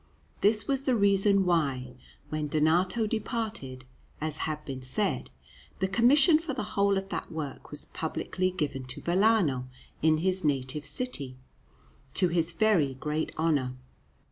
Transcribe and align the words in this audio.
This 0.41 0.67
was 0.67 0.81
the 0.81 0.95
reason 0.95 1.45
why, 1.45 1.93
when 2.29 2.47
Donato 2.47 3.05
departed, 3.05 3.85
as 4.19 4.37
has 4.49 4.57
been 4.65 4.81
said, 4.81 5.29
the 5.77 5.87
commission 5.87 6.39
for 6.39 6.55
the 6.55 6.63
whole 6.73 6.97
of 6.97 7.09
that 7.09 7.31
work 7.31 7.69
was 7.69 7.85
publicly 7.85 8.49
given 8.49 8.83
to 8.85 8.99
Vellano 9.01 9.67
in 10.01 10.17
his 10.17 10.43
native 10.43 10.87
city, 10.87 11.37
to 12.15 12.29
his 12.29 12.51
very 12.51 12.95
great 12.95 13.31
honour. 13.37 13.75